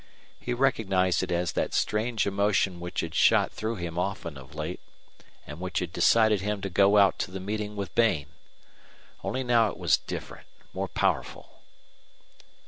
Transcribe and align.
He 0.39 0.55
recognized 0.55 1.21
it 1.21 1.31
as 1.31 1.51
that 1.51 1.75
strange 1.75 2.25
emotion 2.25 2.79
which 2.79 3.01
had 3.01 3.13
shot 3.13 3.51
through 3.51 3.75
him 3.75 3.99
often 3.99 4.35
of 4.35 4.55
late, 4.55 4.79
and 5.45 5.59
which 5.59 5.77
had 5.77 5.93
decided 5.93 6.41
him 6.41 6.59
to 6.61 6.71
go 6.71 6.97
out 6.97 7.19
to 7.19 7.29
the 7.29 7.39
meeting 7.39 7.75
with 7.75 7.93
Bain. 7.93 8.25
Only 9.23 9.43
now 9.43 9.69
it 9.69 9.77
was 9.77 9.97
different, 9.97 10.47
more 10.73 10.87
powerful. 10.87 11.61